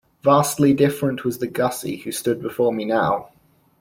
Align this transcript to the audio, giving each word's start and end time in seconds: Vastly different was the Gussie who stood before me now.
Vastly 0.23 0.73
different 0.73 1.23
was 1.23 1.37
the 1.37 1.45
Gussie 1.45 1.97
who 1.97 2.11
stood 2.11 2.41
before 2.41 2.73
me 2.73 2.85
now. 2.85 3.29